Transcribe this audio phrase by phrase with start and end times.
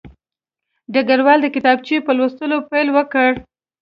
[0.93, 3.31] ډګروال د کتابچې په لوستلو پیل وکړ